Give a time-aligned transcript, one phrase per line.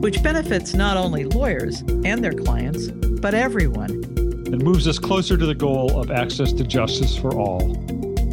[0.00, 3.90] Which benefits not only lawyers and their clients, but everyone.
[3.90, 7.60] And moves us closer to the goal of access to justice for all.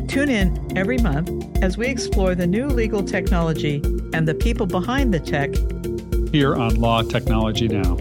[0.07, 3.81] Tune in every month as we explore the new legal technology
[4.13, 5.49] and the people behind the tech
[6.31, 7.98] here on Law Technology Now.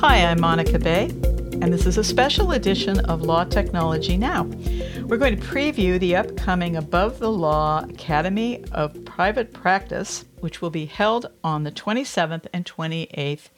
[0.00, 1.04] Hi, I'm Monica Bay,
[1.62, 4.44] and this is a special edition of Law Technology Now.
[5.14, 10.70] We're going to preview the upcoming Above the Law Academy of Private Practice, which will
[10.70, 13.48] be held on the 27th and 28th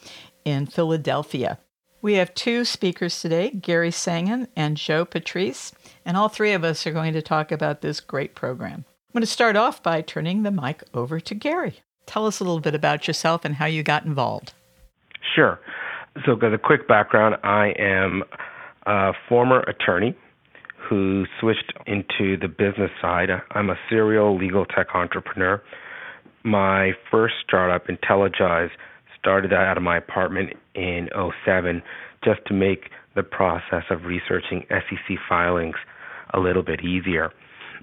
[0.44, 1.58] in Philadelphia.
[2.02, 5.72] We have two speakers today, Gary Sangha and Joe Patrice,
[6.04, 8.84] and all three of us are going to talk about this great program.
[8.84, 11.80] I'm going to start off by turning the mic over to Gary.
[12.04, 14.52] Tell us a little bit about yourself and how you got involved.
[15.34, 15.58] Sure.
[16.26, 18.24] So, as a quick background, I am
[18.84, 20.14] a former attorney
[20.88, 23.28] who switched into the business side.
[23.52, 25.62] I'm a serial legal tech entrepreneur.
[26.44, 28.70] My first startup, Intelligize,
[29.18, 31.08] started out of my apartment in
[31.44, 31.82] 07
[32.24, 35.76] just to make the process of researching SEC filings
[36.34, 37.32] a little bit easier.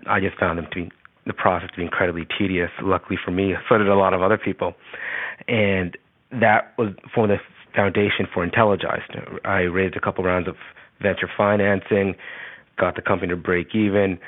[0.08, 0.92] I just found them to be
[1.26, 2.70] the process to be incredibly tedious.
[2.82, 4.74] Luckily for me, so did a lot of other people,
[5.48, 5.98] and
[6.32, 7.38] that was formed the
[7.76, 9.02] foundation for Intelligize.
[9.46, 10.56] I raised a couple rounds of
[11.02, 12.16] venture financing,
[12.78, 14.20] got the company to break even,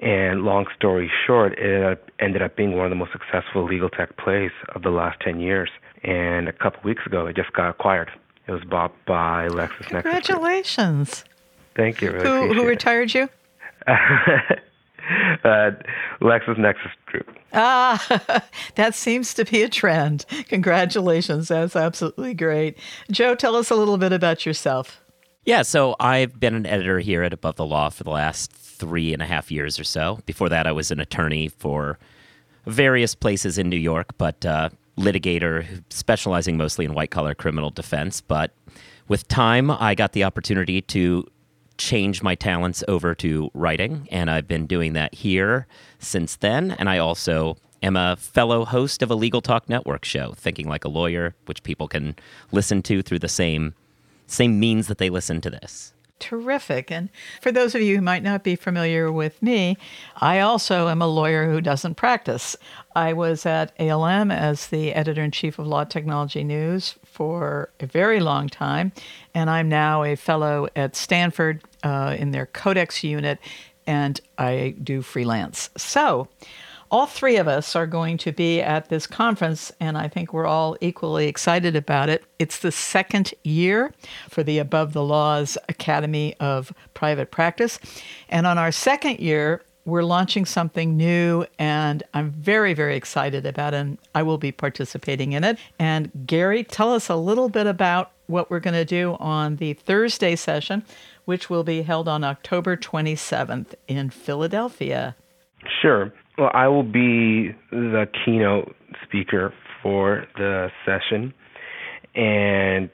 [0.00, 4.16] and long story short, it ended up being one of the most successful legal tech
[4.16, 5.70] plays of the last 10 years.
[6.02, 8.10] And a couple weeks ago, it just got acquired.
[8.46, 10.02] It was bought by LexisNexis.
[10.02, 11.24] Congratulations.
[11.74, 12.12] Thank you.
[12.12, 13.28] Really who, who retired you?
[13.86, 15.70] uh,
[16.20, 17.36] LexisNexis Group.
[17.52, 18.42] Ah,
[18.74, 20.26] that seems to be a trend.
[20.48, 21.48] Congratulations.
[21.48, 22.78] That's absolutely great.
[23.10, 25.00] Joe, tell us a little bit about yourself.
[25.46, 29.12] Yeah, so I've been an editor here at Above the Law for the last three
[29.12, 30.18] and a half years or so.
[30.26, 32.00] Before that, I was an attorney for
[32.66, 38.20] various places in New York, but uh, litigator specializing mostly in white collar criminal defense.
[38.20, 38.54] But
[39.06, 41.24] with time, I got the opportunity to
[41.78, 45.68] change my talents over to writing, and I've been doing that here
[46.00, 46.72] since then.
[46.72, 50.84] And I also am a fellow host of a Legal Talk Network show, Thinking Like
[50.84, 52.16] a Lawyer, which people can
[52.50, 53.74] listen to through the same
[54.26, 55.92] same means that they listen to this.
[56.18, 56.90] Terrific.
[56.90, 57.10] And
[57.42, 59.76] for those of you who might not be familiar with me,
[60.16, 62.56] I also am a lawyer who doesn't practice.
[62.94, 67.86] I was at ALM as the editor in chief of Law Technology News for a
[67.86, 68.92] very long time,
[69.34, 73.38] and I'm now a fellow at Stanford uh, in their Codex unit,
[73.86, 75.68] and I do freelance.
[75.76, 76.28] So,
[76.90, 80.46] all three of us are going to be at this conference, and I think we're
[80.46, 82.24] all equally excited about it.
[82.38, 83.92] It's the second year
[84.28, 87.78] for the Above the Laws Academy of Private Practice.
[88.28, 93.72] And on our second year, we're launching something new, and I'm very, very excited about
[93.72, 93.78] it.
[93.78, 95.58] And I will be participating in it.
[95.78, 99.74] And Gary, tell us a little bit about what we're going to do on the
[99.74, 100.84] Thursday session,
[101.24, 105.14] which will be held on October 27th in Philadelphia.
[105.80, 106.12] Sure.
[106.38, 111.32] Well, I will be the keynote speaker for the session,
[112.14, 112.90] and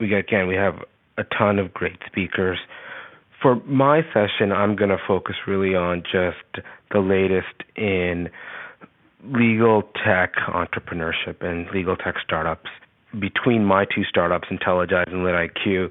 [0.00, 0.76] we again we have
[1.18, 2.58] a ton of great speakers.
[3.42, 8.30] For my session, I'm going to focus really on just the latest in
[9.24, 12.70] legal tech entrepreneurship and legal tech startups.
[13.18, 15.90] Between my two startups, Intelligize and LitIQ,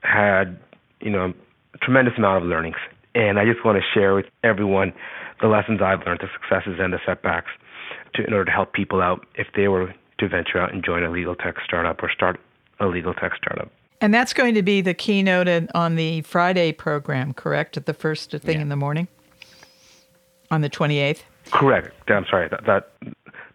[0.00, 0.58] had
[1.00, 1.34] you know
[1.74, 2.76] a tremendous amount of learnings,
[3.14, 4.92] and I just want to share with everyone
[5.40, 7.50] the lessons I've learned, the successes and the setbacks,
[8.14, 11.04] to, in order to help people out if they were to venture out and join
[11.04, 12.40] a legal tech startup or start
[12.80, 13.70] a legal tech startup.
[14.00, 17.76] And that's going to be the keynote on the Friday program, correct?
[17.76, 18.62] At the first thing yeah.
[18.62, 19.08] in the morning,
[20.50, 21.24] on the twenty eighth.
[21.50, 21.92] Correct.
[22.08, 22.48] I'm sorry.
[22.48, 22.92] That, that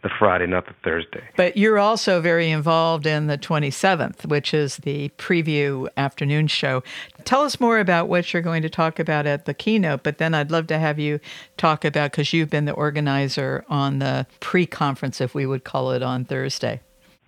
[0.04, 1.24] the Friday, not the Thursday.
[1.38, 6.84] But you're also very involved in the 27th, which is the preview afternoon show.
[7.24, 10.34] Tell us more about what you're going to talk about at the keynote, but then
[10.36, 11.20] I'd love to have you
[11.58, 15.92] talk about, because you've been the organizer on the pre conference, if we would call
[15.92, 16.82] it, on Thursday.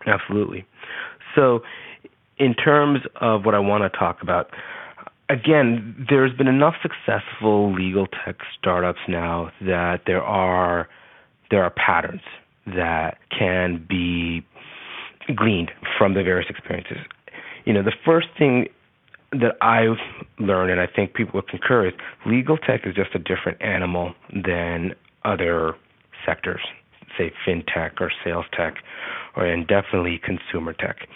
[0.05, 0.65] Absolutely.
[1.33, 1.63] So,
[2.37, 4.49] in terms of what I want to talk about,
[5.29, 10.89] again, there's been enough successful legal tech startups now that there are
[11.51, 12.21] there are patterns
[12.67, 14.45] that can be
[15.35, 16.97] gleaned from the various experiences.
[17.65, 18.67] You know, the first thing
[19.31, 19.97] that I've
[20.39, 21.93] learned, and I think people would concur, is
[22.25, 25.75] legal tech is just a different animal than other
[26.25, 26.61] sectors,
[27.17, 28.75] say fintech or sales tech,
[29.35, 31.07] or and definitely consumer tech.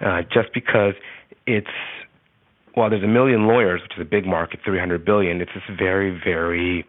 [0.00, 0.94] Uh, just because
[1.46, 1.66] it's
[2.74, 6.18] while there's a million lawyers, which is a big market, 300 billion, it's just very,
[6.24, 6.84] very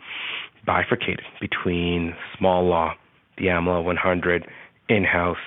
[0.65, 2.93] bifurcated between small law,
[3.37, 4.47] the AmLaw 100,
[4.89, 5.37] in-house,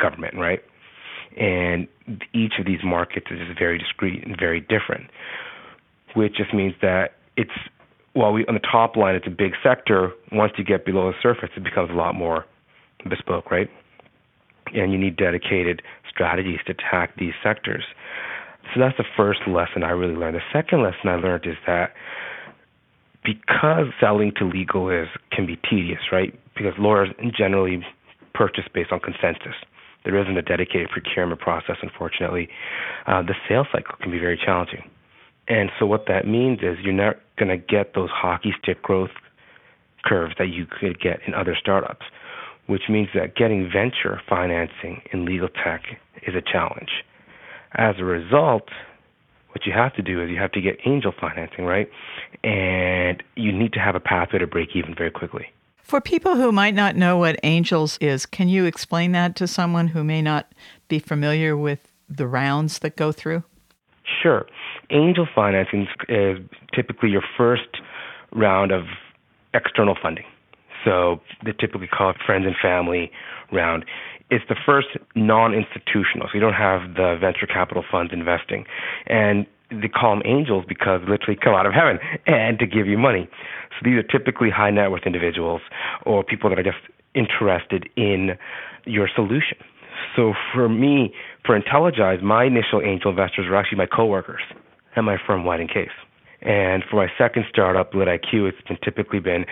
[0.00, 0.60] government, right?
[1.36, 1.88] And
[2.32, 5.10] each of these markets is very discrete and very different,
[6.14, 7.50] which just means that it's
[8.12, 10.12] while we on the top line it's a big sector.
[10.30, 12.44] Once you get below the surface, it becomes a lot more
[13.08, 13.68] bespoke, right?
[14.72, 17.84] And you need dedicated strategies to attack these sectors.
[18.72, 20.36] So that's the first lesson I really learned.
[20.36, 21.92] The second lesson I learned is that
[23.24, 26.38] because selling to legal is can be tedious, right?
[26.54, 27.82] Because lawyers generally
[28.34, 29.54] purchase based on consensus.
[30.04, 32.48] There isn't a dedicated procurement process, unfortunately.
[33.06, 34.82] Uh, the sales cycle can be very challenging.
[35.48, 39.10] And so, what that means is you're not going to get those hockey stick growth
[40.04, 42.04] curves that you could get in other startups,
[42.66, 45.82] which means that getting venture financing in legal tech
[46.26, 46.90] is a challenge.
[47.74, 48.68] As a result,
[49.54, 51.88] what you have to do is you have to get angel financing, right?
[52.42, 55.46] And you need to have a pathway to break even very quickly.
[55.78, 59.88] For people who might not know what angels is, can you explain that to someone
[59.88, 60.52] who may not
[60.88, 61.78] be familiar with
[62.08, 63.44] the rounds that go through?
[64.22, 64.46] Sure.
[64.90, 66.38] Angel financing is
[66.74, 67.80] typically your first
[68.32, 68.84] round of
[69.52, 70.24] external funding.
[70.84, 73.10] So they typically call it friends and family
[73.52, 73.84] round.
[74.30, 78.64] It's the first non-institutional, so you don't have the venture capital funds investing,
[79.06, 82.86] and they call them angels because they literally come out of heaven and to give
[82.86, 83.28] you money.
[83.70, 85.62] So these are typically high net worth individuals
[86.06, 86.78] or people that are just
[87.14, 88.36] interested in
[88.84, 89.58] your solution.
[90.16, 91.12] So for me,
[91.44, 94.42] for Intelligize, my initial angel investors were actually my coworkers
[94.96, 95.88] at my firm, White and Case.
[96.42, 99.44] And for my second startup, LitIQ, it's been typically been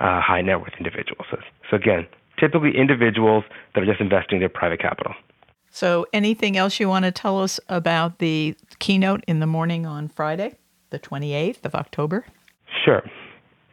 [0.00, 1.26] uh, high net worth individuals.
[1.30, 1.38] So,
[1.70, 2.06] so again,
[2.38, 3.44] typically individuals
[3.74, 5.14] that are just investing their private capital.
[5.70, 10.08] So, anything else you want to tell us about the keynote in the morning on
[10.08, 10.56] Friday,
[10.90, 12.24] the 28th of October?
[12.84, 13.02] Sure.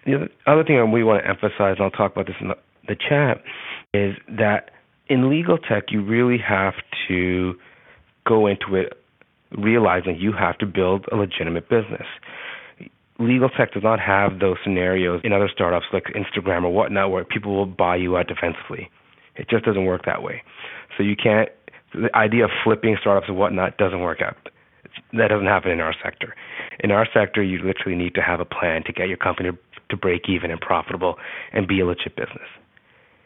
[0.05, 2.57] The other thing we want to emphasize, and I'll talk about this in the,
[2.87, 3.41] the chat,
[3.93, 4.71] is that
[5.07, 6.75] in legal tech, you really have
[7.07, 7.55] to
[8.27, 8.93] go into it
[9.57, 12.05] realizing you have to build a legitimate business.
[13.17, 17.23] Legal tech does not have those scenarios in other startups like Instagram or whatnot where
[17.23, 18.89] people will buy you out defensively.
[19.35, 20.43] It just doesn't work that way.
[20.97, 21.49] So you can't,
[21.93, 24.35] the idea of flipping startups and whatnot doesn't work out.
[25.13, 26.35] That doesn't happen in our sector.
[26.79, 29.51] In our sector, you literally need to have a plan to get your company
[29.89, 31.15] to break even and profitable
[31.53, 32.47] and be a legit business.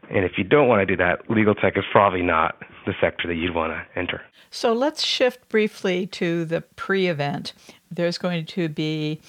[0.09, 3.27] And if you don't want to do that, legal tech is probably not the sector
[3.27, 4.21] that you'd want to enter.
[4.49, 7.53] So let's shift briefly to the pre event.
[7.91, 9.21] There's going to be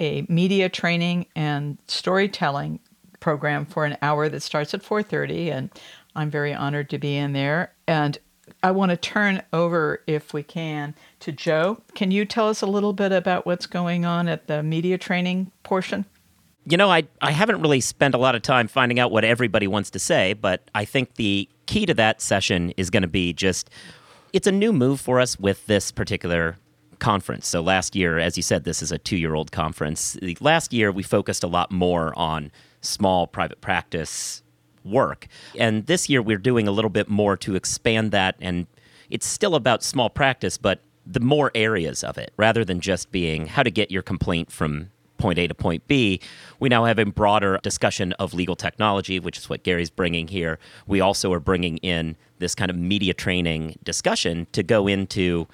[0.00, 2.80] a media training and storytelling
[3.20, 5.70] program for an hour that starts at 4:30 and
[6.14, 8.18] I'm very honored to be in there and
[8.62, 11.82] I want to turn over if we can to Joe.
[11.94, 15.52] Can you tell us a little bit about what's going on at the media training
[15.62, 16.06] portion?
[16.64, 19.66] You know, I, I haven't really spent a lot of time finding out what everybody
[19.66, 23.32] wants to say, but I think the key to that session is going to be
[23.32, 23.70] just
[24.32, 26.56] it's a new move for us with this particular
[26.98, 27.46] conference.
[27.46, 30.16] So last year, as you said, this is a two year old conference.
[30.40, 32.50] Last year, we focused a lot more on
[32.80, 34.42] small private practice
[34.84, 35.26] work.
[35.58, 38.36] And this year, we're doing a little bit more to expand that.
[38.40, 38.66] And
[39.10, 43.46] it's still about small practice, but the more areas of it rather than just being
[43.46, 46.20] how to get your complaint from point A to point B.
[46.60, 50.58] We now have a broader discussion of legal technology, which is what Gary's bringing here.
[50.86, 55.48] We also are bringing in this kind of media training discussion to go into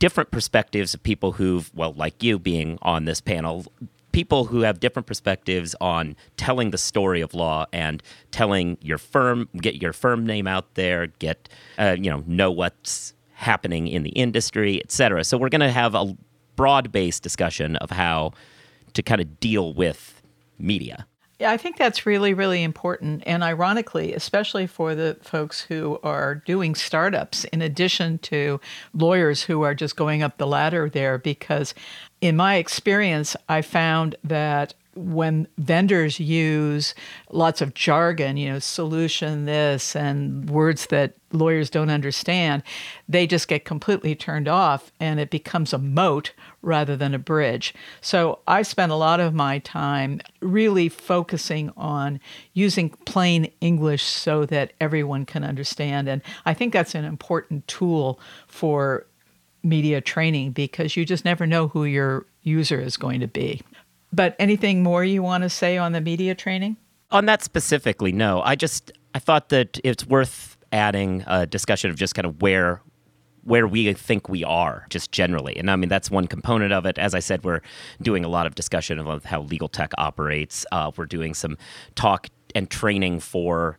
[0.00, 3.64] different perspectives of people who've, well, like you being on this panel,
[4.10, 8.02] people who have different perspectives on telling the story of law and
[8.32, 13.14] telling your firm, get your firm name out there, get, uh, you know, know what's
[13.34, 15.22] happening in the industry, et cetera.
[15.22, 16.16] So we're going to have a
[16.56, 18.32] broad based discussion of how
[18.94, 20.20] to kind of deal with
[20.58, 21.06] media.
[21.40, 23.22] Yeah, I think that's really, really important.
[23.24, 28.60] And ironically, especially for the folks who are doing startups, in addition to
[28.92, 31.72] lawyers who are just going up the ladder there, because
[32.20, 36.94] in my experience, I found that when vendors use
[37.30, 42.62] lots of jargon, you know, solution this and words that lawyers don't understand,
[43.08, 46.32] they just get completely turned off and it becomes a moat
[46.62, 47.72] rather than a bridge.
[48.00, 52.20] So I spent a lot of my time really focusing on
[52.52, 56.08] using plain English so that everyone can understand.
[56.08, 58.18] And I think that's an important tool
[58.48, 59.06] for
[59.62, 63.60] media training because you just never know who your user is going to be.
[64.12, 66.76] But anything more you want to say on the media training?
[67.10, 68.42] On that specifically, no.
[68.42, 72.82] I just I thought that it's worth adding a discussion of just kind of where
[73.42, 75.56] where we think we are just generally.
[75.56, 76.98] And I mean, that's one component of it.
[76.98, 77.62] As I said, we're
[78.02, 80.66] doing a lot of discussion of how legal tech operates.
[80.70, 81.56] Uh, we're doing some
[81.94, 83.78] talk and training for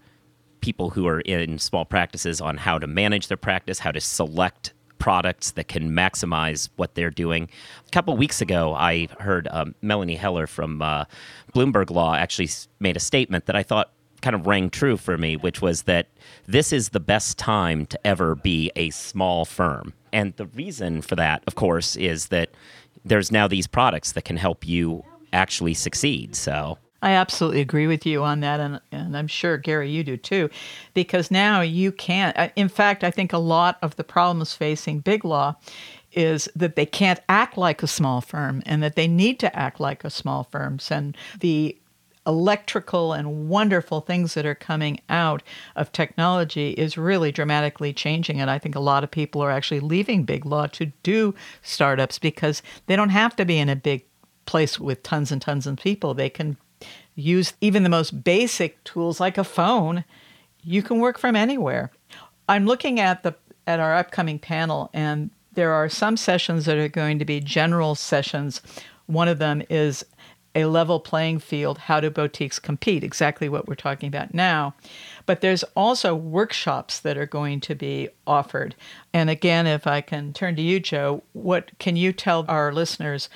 [0.62, 4.74] people who are in small practices on how to manage their practice, how to select
[5.02, 7.50] products that can maximize what they're doing.
[7.88, 11.06] A couple weeks ago, I heard um, Melanie Heller from uh,
[11.54, 13.92] Bloomberg Law actually made a statement that I thought
[14.22, 16.08] kind of rang true for me, which was that
[16.46, 19.94] this is the best time to ever be a small firm.
[20.14, 22.52] And the reason for that, of course, is that
[23.04, 25.04] there's now these products that can help you
[25.34, 26.36] actually succeed.
[26.36, 30.18] So I absolutely agree with you on that, and, and I'm sure, Gary, you do
[30.18, 30.50] too,
[30.94, 32.52] because now you can't.
[32.56, 35.56] In fact, I think a lot of the problems facing Big Law
[36.12, 39.80] is that they can't act like a small firm and that they need to act
[39.80, 40.78] like a small firm.
[40.90, 41.78] And the
[42.28, 45.42] electrical and wonderful things that are coming out
[45.76, 48.40] of technology is really dramatically changing.
[48.40, 52.20] And I think a lot of people are actually leaving Big Law to do startups
[52.20, 54.06] because they don't have to be in a big
[54.46, 56.14] place with tons and tons of people.
[56.14, 56.58] They can
[57.16, 60.04] use even the most basic tools like a phone,
[60.64, 61.92] you can work from anywhere.
[62.48, 63.36] I'm looking at the
[63.68, 67.94] at our upcoming panel and there are some sessions that are going to be general
[67.94, 68.62] sessions.
[69.06, 70.04] One of them is
[70.56, 74.74] a level playing field how do boutiques compete exactly what we're talking about now
[75.26, 78.76] but there's also workshops that are going to be offered
[79.14, 83.30] and again if i can turn to you joe what can you tell our listeners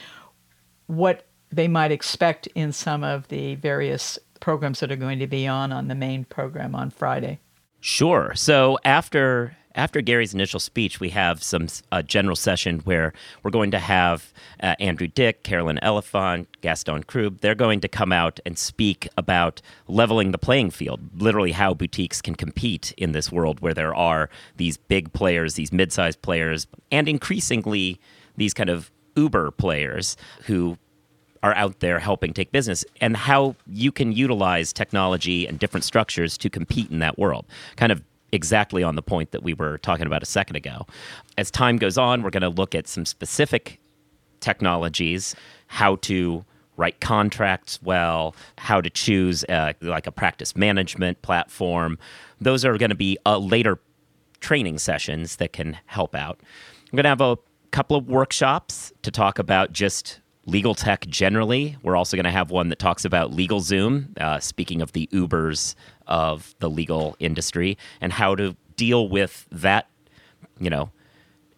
[0.88, 1.25] what
[1.56, 5.72] they might expect in some of the various programs that are going to be on
[5.72, 7.40] on the main program on Friday.
[7.80, 8.34] Sure.
[8.36, 13.72] So after after Gary's initial speech, we have some a general session where we're going
[13.72, 14.34] to have
[14.64, 17.42] uh, Andrew Dick, Carolyn Elefant, Gaston Kroub.
[17.42, 22.22] They're going to come out and speak about leveling the playing field, literally how boutiques
[22.22, 27.10] can compete in this world where there are these big players, these mid-sized players, and
[27.10, 28.00] increasingly
[28.38, 30.78] these kind of Uber players who
[31.46, 36.40] are out there helping take business and how you can utilize technology and different structures
[36.40, 37.46] to compete in that world.
[37.76, 40.88] Kind of exactly on the point that we were talking about a second ago.
[41.38, 43.80] As time goes on, we're going to look at some specific
[44.40, 45.36] technologies,
[45.68, 46.44] how to
[46.78, 52.00] write contracts well, how to choose uh, like a practice management platform.
[52.42, 53.78] Those are going to be uh, later
[54.40, 56.40] training sessions that can help out.
[56.92, 57.38] I'm going to have a
[57.70, 61.78] couple of workshops to talk about just legal tech generally.
[61.82, 65.76] We're also going to have one that talks about LegalZoom, uh, speaking of the Ubers
[66.08, 69.88] of the legal industry, and how to deal with that,
[70.60, 70.92] you know,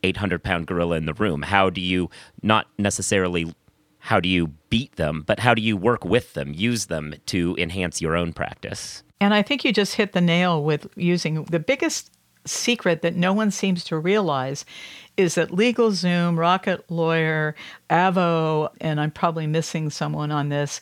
[0.03, 1.41] 800 pound gorilla in the room.
[1.41, 2.09] How do you
[2.41, 3.53] not necessarily
[3.99, 7.55] how do you beat them, but how do you work with them, use them to
[7.57, 9.03] enhance your own practice?
[9.19, 12.11] And I think you just hit the nail with using the biggest
[12.45, 14.63] secret that no one seems to realize
[15.17, 17.55] is that LegalZoom, Rocket Lawyer,
[17.89, 20.79] Avvo, and I'm probably missing someone on this,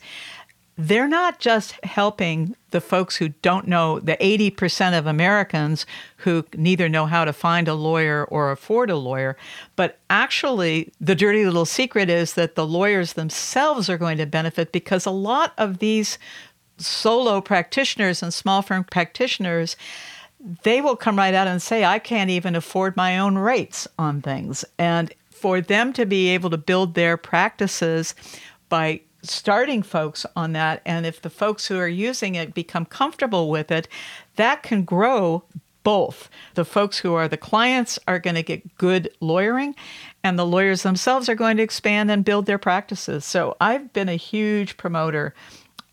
[0.78, 5.86] they're not just helping the folks who don't know, the 80% of Americans
[6.18, 9.38] who neither know how to find a lawyer or afford a lawyer,
[9.74, 14.70] but actually, the dirty little secret is that the lawyers themselves are going to benefit
[14.70, 16.18] because a lot of these
[16.76, 19.76] solo practitioners and small firm practitioners
[20.62, 24.22] they will come right out and say, I can't even afford my own rates on
[24.22, 24.64] things.
[24.78, 28.14] And for them to be able to build their practices
[28.68, 33.50] by starting folks on that, and if the folks who are using it become comfortable
[33.50, 33.88] with it,
[34.36, 35.42] that can grow
[35.82, 36.28] both.
[36.54, 39.74] The folks who are the clients are going to get good lawyering,
[40.24, 43.24] and the lawyers themselves are going to expand and build their practices.
[43.24, 45.34] So I've been a huge promoter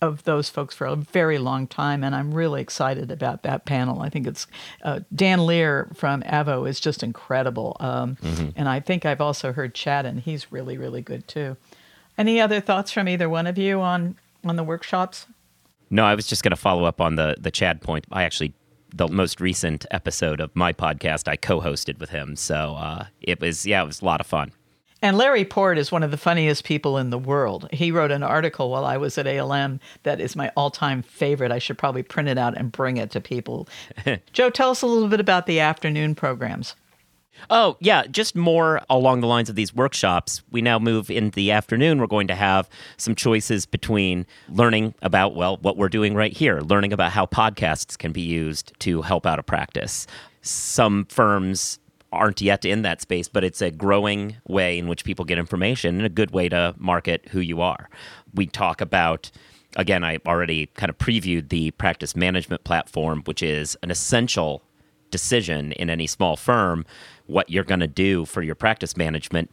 [0.03, 4.01] of those folks for a very long time, and I'm really excited about that panel.
[4.01, 4.48] I think it's
[4.83, 8.50] uh, Dan Lear from Avvo is just incredible, um, mm-hmm.
[8.55, 11.57] and I think I've also heard Chad, and he's really really good too.
[12.17, 15.25] Any other thoughts from either one of you on on the workshops?
[15.89, 18.05] No, I was just going to follow up on the the Chad point.
[18.12, 18.53] I actually
[18.93, 23.65] the most recent episode of my podcast I co-hosted with him, so uh, it was
[23.65, 24.51] yeah, it was a lot of fun.
[25.03, 27.67] And Larry Port is one of the funniest people in the world.
[27.74, 31.51] He wrote an article while I was at ALM that is my all time favorite.
[31.51, 33.67] I should probably print it out and bring it to people.
[34.31, 36.77] Joe, tell us a little bit about the afternoon programs.
[37.50, 40.41] Oh, yeah, just more along the lines of these workshops.
[40.51, 42.00] We now move in the afternoon.
[42.00, 46.62] We're going to have some choices between learning about, well, what we're doing right here,
[46.62, 50.07] learning about how podcasts can be used to help out a practice.
[50.43, 51.79] Some firms
[52.13, 55.98] aren't yet in that space, but it's a growing way in which people get information
[55.98, 57.89] and a good way to market who you are.
[58.34, 59.32] We talk about
[59.75, 64.62] again, I already kind of previewed the practice management platform, which is an essential
[65.10, 66.86] decision in any small firm
[67.25, 69.51] what you're going to do for your practice management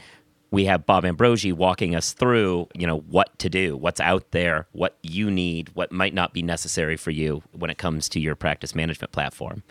[0.50, 4.66] we have Bob Ambrogi walking us through, you know, what to do, what's out there,
[4.72, 8.34] what you need, what might not be necessary for you when it comes to your
[8.34, 9.62] practice management platform.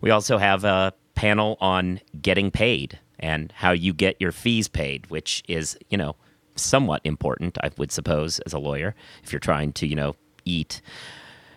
[0.00, 5.10] We also have a panel on getting paid and how you get your fees paid,
[5.10, 6.16] which is, you know,
[6.56, 10.80] somewhat important, I would suppose, as a lawyer, if you're trying to, you know, eat.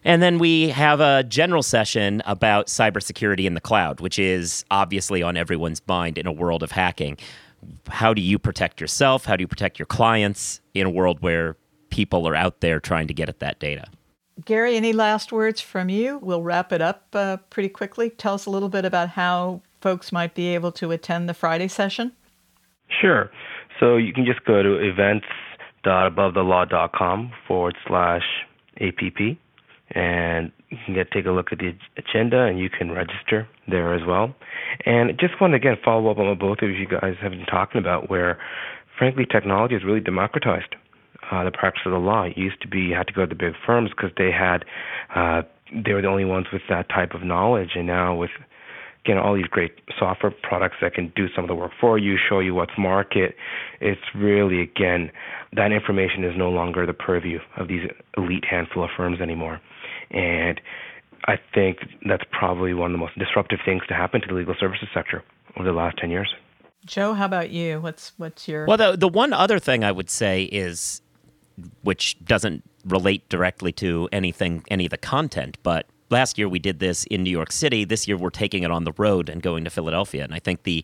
[0.03, 5.23] And then we have a general session about cybersecurity in the cloud, which is obviously
[5.23, 7.17] on everyone's mind in a world of hacking.
[7.87, 9.23] How do you protect yourself?
[9.23, 11.55] How do you protect your clients in a world where
[11.89, 13.85] people are out there trying to get at that data?
[14.45, 16.17] Gary, any last words from you?
[16.17, 18.09] We'll wrap it up uh, pretty quickly.
[18.09, 21.67] Tell us a little bit about how folks might be able to attend the Friday
[21.67, 22.11] session.
[23.01, 23.31] Sure.
[23.79, 28.23] So you can just go to events.abovethelaw.com forward slash
[28.81, 29.37] APP
[29.91, 33.93] and you can get take a look at the agenda and you can register there
[33.93, 34.33] as well.
[34.85, 37.45] And just want to again follow up on what both of you guys have been
[37.45, 38.39] talking about, where
[38.97, 40.73] frankly technology is really democratized
[41.31, 42.23] uh, the practice of the law.
[42.23, 44.65] It used to be you had to go to the big firms because they had
[45.15, 48.31] uh, they were the only ones with that type of knowledge, and now with
[49.05, 52.17] again all these great software products that can do some of the work for you,
[52.29, 53.35] show you what's market.
[53.81, 55.11] It's really again
[55.53, 59.61] that information is no longer the purview of these elite handful of firms anymore,
[60.11, 60.59] and
[61.25, 64.55] I think that's probably one of the most disruptive things to happen to the legal
[64.59, 65.23] services sector
[65.57, 66.33] over the last ten years.
[66.85, 67.79] Joe, how about you?
[67.79, 68.77] What's what's your well?
[68.77, 71.01] The the one other thing I would say is
[71.81, 76.79] which doesn't relate directly to anything, any of the content, but last year we did
[76.79, 77.83] this in New York City.
[77.83, 80.23] This year we're taking it on the road and going to Philadelphia.
[80.23, 80.83] And I think the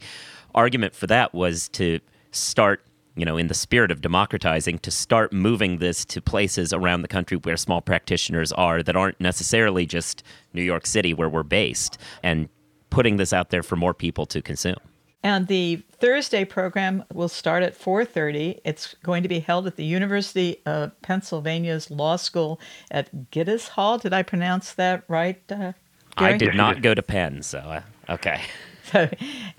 [0.56, 2.00] argument for that was to
[2.32, 2.84] start,
[3.16, 7.08] you know, in the spirit of democratizing, to start moving this to places around the
[7.08, 11.98] country where small practitioners are that aren't necessarily just New York City where we're based
[12.24, 12.50] and
[12.90, 14.78] putting this out there for more people to consume.
[15.22, 18.60] And the Thursday program will start at 4:30.
[18.64, 23.98] It's going to be held at the University of Pennsylvania's Law School at Gittis Hall.
[23.98, 25.42] Did I pronounce that right?
[25.52, 25.74] Uh,
[26.16, 28.42] I did not go to Penn, so uh, okay.
[28.92, 29.08] So,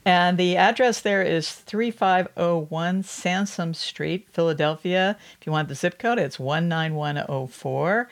[0.05, 5.17] and the address there is 3501 Sansom Street, Philadelphia.
[5.39, 8.09] If you want the zip code, it's 19104.